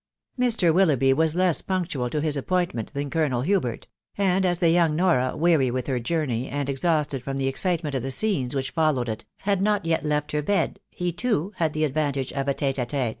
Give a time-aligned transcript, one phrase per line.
[0.39, 0.73] Mr.
[0.73, 3.85] Willouohby was little less punctual to his appointment than Colonel Hubert;
[4.17, 8.01] and as the young Nora, weary with her journey, and exhausted from the excitement of
[8.01, 11.85] the team which followed it, had not yet left her bed, he too, had the
[11.85, 13.09] ad vantage of a tete & t£te.